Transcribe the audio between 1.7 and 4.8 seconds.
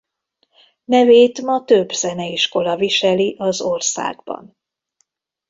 zeneiskola viseli az országban.